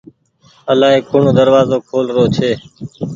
الآئي 0.71 0.99
ڪوڻ 1.09 1.23
دروآزو 1.39 1.77
کول 1.89 2.05
رو 2.15 2.23
ڇي۔ 2.35 2.51